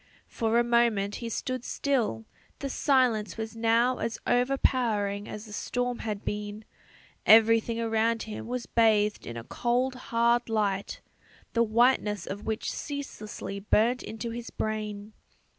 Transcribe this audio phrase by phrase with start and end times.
[0.27, 2.25] For a moment he stood still;
[2.57, 6.65] the silence was now as overpowering as the storm had been;
[7.27, 11.01] everything around him was bathed in a cold hard light,
[11.53, 15.13] the whiteness of which ceaselessly burnt into his brain.